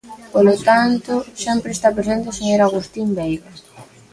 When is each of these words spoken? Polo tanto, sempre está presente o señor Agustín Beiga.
Polo 0.33 0.55
tanto, 0.67 1.13
sempre 1.45 1.69
está 1.73 1.89
presente 1.97 2.25
o 2.31 2.37
señor 2.39 2.59
Agustín 2.61 3.07
Beiga. 3.17 3.51